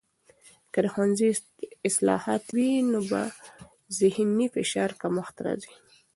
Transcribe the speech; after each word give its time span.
که 0.73 0.79
د 0.83 0.85
ښوونځي 0.93 1.29
اصلاحات 1.89 2.43
وي، 2.55 2.71
نو 2.91 2.99
به 3.09 3.21
د 3.31 3.33
ذهني 3.99 4.47
فشار 4.55 4.89
کمښت 5.01 5.35
راسي. 5.45 5.73